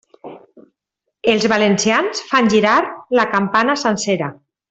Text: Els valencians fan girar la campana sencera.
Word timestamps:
Els 1.33 1.45
valencians 1.53 2.23
fan 2.31 2.49
girar 2.55 2.75
la 3.21 3.27
campana 3.35 3.77
sencera. 3.85 4.33